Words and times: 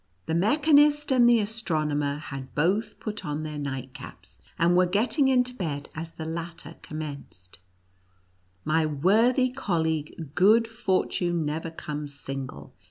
The 0.25 0.33
mechanist 0.33 1.11
and 1.11 1.29
the 1.29 1.37
astronomer 1.39 2.15
had 2.17 2.55
both 2.55 2.99
put 2.99 3.23
on 3.23 3.43
their 3.43 3.59
night 3.59 3.93
caps, 3.93 4.39
and 4.57 4.75
were 4.75 4.87
getting 4.87 5.27
into 5.27 5.53
bed 5.53 5.89
as 5.93 6.13
the 6.13 6.25
latter 6.25 6.77
commenced: 6.81 7.59
"My 8.65 8.83
wor 8.83 9.31
thy 9.31 9.51
colleague, 9.55 10.33
good 10.33 10.63
^fortune 10.63 11.45
never 11.45 11.69
comes 11.69 12.15
sin 12.19 12.47
gle. 12.47 12.73